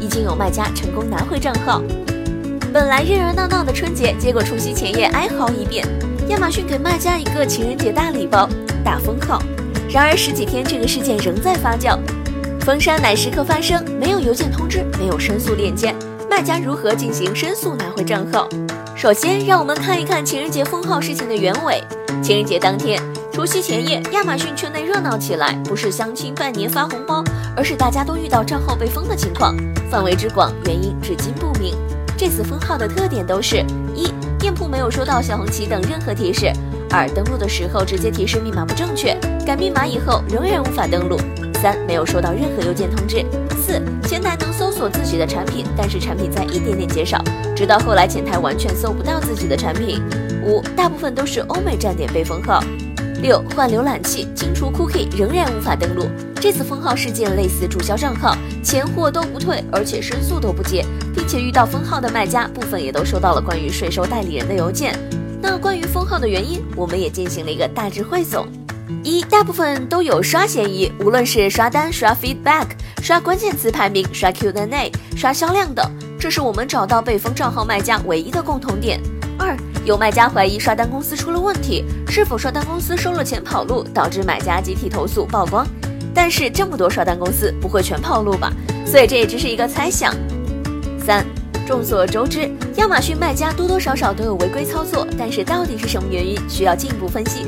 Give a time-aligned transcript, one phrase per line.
[0.00, 1.82] 已经有卖家成功拿回账号。
[2.72, 5.86] 本来热热闹闹的春节，结果除夕前夜哀嚎一遍，
[6.28, 8.48] 亚马逊给卖家一个情人节大礼包——
[8.84, 9.42] 大封号。
[9.88, 11.98] 然而十几天，这个事件仍在发酵，
[12.60, 15.94] 封杀乃时刻发生，没有邮件通知，没有申诉链接，
[16.28, 18.48] 卖家如何进行申诉拿回账号？
[18.94, 21.82] 首先，让我们看一看情人节封号事情的原委。
[22.22, 23.00] 情人节当天，
[23.32, 27.22] 除夕前夜，亚马逊圈内热闹起来，不是相亲拜年发红包，
[27.56, 29.54] 而是大家都遇到账号被封的情况，
[29.90, 31.74] 范围之广，原因至今不明。
[32.16, 36.50] 这次封号的特点都是：一、店铺没有收到小红旗等任何提示；
[36.90, 41.16] 二、登录的时候直接提示密码不正确，改密码以后仍然无法登录；
[41.60, 43.24] 三、没有收到任何邮件通知。
[43.60, 47.22] 四前台能搜索自己的产品，但是产品在一点点减少，
[47.54, 50.02] 直到后来前台完全搜不到自己的产品。
[50.44, 52.62] 五大部分都是欧美站点被封号。
[53.22, 56.06] 六换浏览器，清除 cookie 仍然无法登录。
[56.40, 64.96] 这次封号事件类似注销账号，钱货都不退，而且申诉都不接，并且遇到封号的卖家部分也都收到了关于税收代理人的邮件。
[65.40, 68.46] 那关于封号的原因，我们也进行了一个大致汇总。
[69.02, 72.66] 一大部分都有刷嫌疑，无论是刷单、刷 feedback。
[73.02, 79.00] 刷关键词排名、刷 Q&A、刷销量等，这是我们找到被封账号卖家唯一的共同点。
[79.38, 79.56] 二，
[79.86, 85.64] 有卖家怀疑刷单公司出了问题，是否刷单公司收了钱跑路，导致买家集体投诉曝光？
[86.12, 88.52] 但是这么多刷单公司不会全跑路吧？
[88.84, 90.12] 所以这也只是一个猜想。
[90.98, 91.24] 三，
[91.64, 97.46] 众所周知，亚马逊卖家多多少少都有违规操作，但是到底是什么原因，需要进一步分析。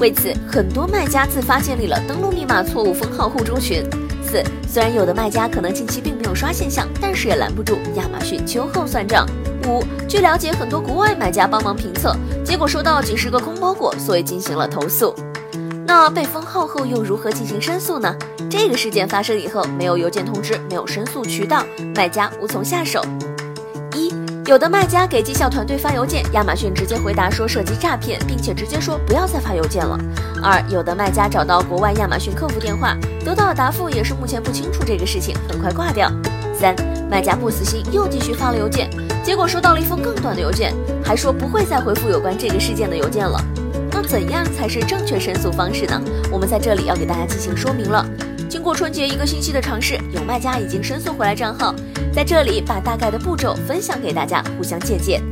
[0.00, 3.84] 为此，很多卖家自发建立了登录密码错误封号互助群。
[4.26, 9.24] 四，虽然有的卖家可能近期并没有刷现象，但是也拦不住亚马逊秋后算账。
[9.70, 12.14] 五，据了解，很多国外买家帮忙评测，
[12.44, 15.14] 结果收到几十个空包裹，所以进行了投诉。
[15.86, 18.14] 那被封号后又如何进行申诉呢？
[18.50, 21.64] 这个事件发生以后，没有邮件通知，没有申诉渠道，
[21.94, 23.04] 卖家无从下手。
[23.94, 24.12] 一
[24.46, 29.98] 有的卖家给绩效团队发邮件，亚马逊直接回答说涉及诈骗，并且直接说不要再发邮件了。
[30.42, 36.10] 二有的卖家找到国外亚马逊客服电话，得到的答复也是目前不清楚这个事情，很快挂掉。
[36.60, 36.76] 三
[37.10, 38.90] 卖家不死心，又继续发了邮件，
[39.24, 43.42] 结果收到了一封更短的邮件，还说不会再回复有关这个事件的邮件了。
[43.90, 46.00] 那怎样才是正确申诉方式呢？
[46.30, 48.06] 我们在这里要给大家进行说明了。
[48.48, 51.74] 经过春节一个星期的尝试，有卖家已经申诉回来账号。
[52.12, 55.22] 在这里把大概的步骤分享给大家，互相借鉴。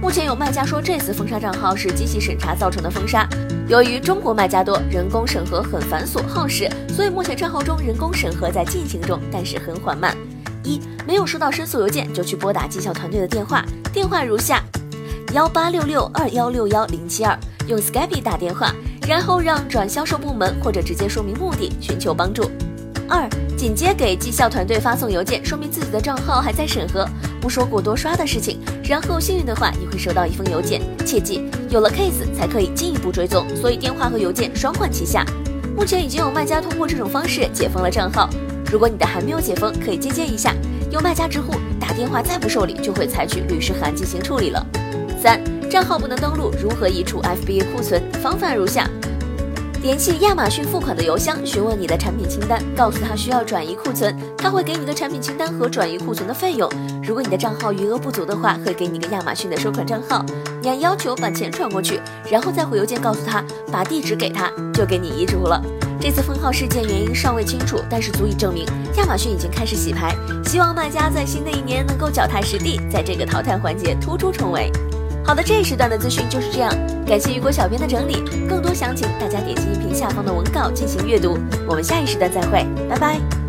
[0.00, 3.28] 目前有卖家说这次封杀账号是机器审查造成的封杀，
[3.68, 10.16] 由于中国卖家多，人工审核很繁琐耗时，所以目前账号中人工审核在进行中，但是很缓慢。
[10.64, 14.62] 一没有收到申诉邮件就去拨打绩效团队的电话，电话如下：
[15.32, 18.74] 幺八六六二幺六幺零七二，用 Skype 打电话，
[19.06, 22.50] 然后让转销售部门或者直接说明目的，寻求帮助。
[23.08, 23.28] 二，
[23.58, 27.06] 紧接给绩效团队发送邮件，说明自己的账号还在审核，
[27.40, 28.58] 不说过多刷的事情。
[28.84, 30.80] 然后幸运的话，你会收到一封邮件。
[31.04, 35.26] 切记，有了 case 才可以进一步追踪，所以电话和邮件双管齐下。
[35.76, 38.30] 目前已经有卖家通过这种方式解封了账号，
[38.72, 40.54] 如果你的还没有解封，可以借鉴一下。
[40.90, 44.66] 有卖家直呼打电话再不受理，就会采取律师函进行处理了。
[45.22, 45.38] 三，
[45.68, 48.02] 账号不能登录，如何移除 FBA 库存？
[48.22, 48.88] 方法如下。
[49.82, 56.66] 联系亚马逊付款的邮箱，询问你的产品清单，告诉他需要转移库存，他会给你个产品清单和转移库存的费用。
[57.02, 60.24] 如果你的账号余额不足的话，会给你个亚马逊的收款账号，
[60.62, 62.00] 你按要求把钱转过去，
[62.30, 65.62] 然后再回邮件告诉他，把地址给他，就给你移除了。
[66.02, 70.12] 这次封号事件原因尚未清楚，但是足以证明亚马逊已经开始洗牌，
[70.44, 74.68] 希望卖家在新的一年能够脚踏实地，在这个淘汰环节突出重围。
[75.24, 76.74] 好的，这一时段的资讯就是这样。
[77.06, 81.38] 感谢雨果小编的整理，更多详情大家点击音频下方的文稿进行阅读。
[81.68, 83.41] 我们下一时段再会，拜拜。